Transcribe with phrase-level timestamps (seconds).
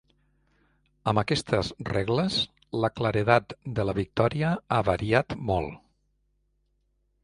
[1.11, 2.39] Amb aquestes regles,
[2.87, 5.83] la claredat de la victòria ha variat molt.